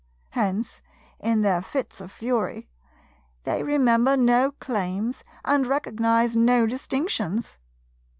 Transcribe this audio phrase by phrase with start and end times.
[0.31, 0.81] Hence,
[1.19, 2.67] in their fits of fury,
[3.43, 7.59] they remember no claims and recognize no distinctions.